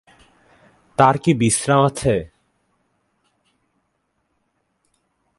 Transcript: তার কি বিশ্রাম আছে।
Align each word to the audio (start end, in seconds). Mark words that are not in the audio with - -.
তার 0.97 1.15
কি 1.23 1.31
বিশ্রাম 1.33 1.81
আছে। 1.85 2.15